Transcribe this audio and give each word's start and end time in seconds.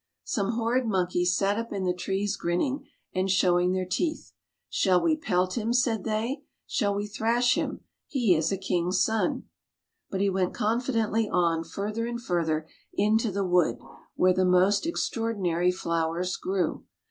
Some 0.23 0.53
horrid 0.53 0.87
monkeys 0.87 1.37
sat 1.37 1.59
up 1.59 1.71
in 1.71 1.83
the 1.83 1.93
trees 1.93 2.35
grinning 2.35 2.87
and 3.13 3.29
show 3.29 3.59
ing 3.59 3.71
their 3.71 3.85
teeth." 3.85 4.31
Shall 4.71 4.99
we 4.99 5.15
pelt 5.15 5.59
him?" 5.59 5.73
said 5.73 6.05
they." 6.05 6.41
Shall 6.65 6.95
we 6.95 7.05
thrash 7.05 7.53
him; 7.53 7.81
he 8.07 8.35
is 8.35 8.51
a 8.51 8.57
king's 8.57 8.99
son." 8.99 9.43
But 10.09 10.21
he 10.21 10.27
went 10.31 10.55
confidently 10.55 11.29
on 11.29 11.63
further 11.63 12.07
and 12.07 12.19
further 12.19 12.65
into 12.95 13.31
the 13.31 13.45
wood, 13.45 13.77
where 14.15 14.33
the 14.33 14.43
most 14.43 14.87
extraordinary 14.87 15.69
flowers 15.71 16.35
grew. 16.35 16.83